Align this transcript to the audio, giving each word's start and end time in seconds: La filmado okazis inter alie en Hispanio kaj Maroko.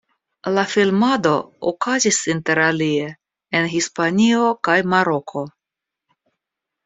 La 0.53 0.61
filmado 0.69 1.33
okazis 1.71 2.17
inter 2.33 2.61
alie 2.69 3.11
en 3.59 3.69
Hispanio 3.73 4.47
kaj 4.69 4.79
Maroko. 4.95 5.45